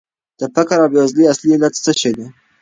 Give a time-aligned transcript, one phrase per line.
[0.39, 2.27] د فقر او بېوزلۍ اصلي علت څه شی دی؟